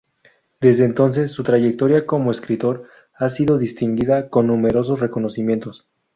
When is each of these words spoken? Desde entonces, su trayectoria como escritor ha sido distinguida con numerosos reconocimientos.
Desde 0.61 0.83
entonces, 0.83 1.31
su 1.31 1.43
trayectoria 1.43 2.07
como 2.07 2.31
escritor 2.31 2.85
ha 3.15 3.29
sido 3.29 3.59
distinguida 3.59 4.29
con 4.31 4.47
numerosos 4.47 4.99
reconocimientos. 4.99 5.85